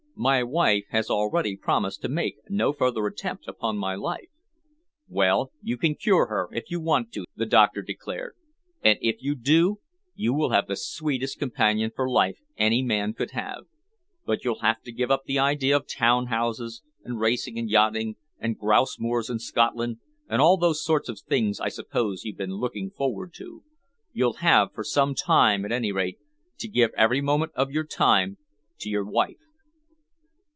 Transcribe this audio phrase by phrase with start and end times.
[0.13, 4.29] "My wife has already promised to make no further attempt upon my life."
[5.07, 8.35] "Well, you can cure her if you want to," the doctor declared,
[8.83, 9.79] "and if you do,
[10.13, 13.63] you will have the sweetest companion for life any man could have.
[14.23, 18.15] But you'll have to give up the idea of town houses and racing and yachting,
[18.37, 19.97] and grouse moors in Scotland,
[20.29, 23.63] and all those sort of things I suppose you've been looking forward to.
[24.13, 26.19] You'll have for some time, at any rate,
[26.59, 28.37] to give every moment of your time
[28.81, 29.37] to your wife."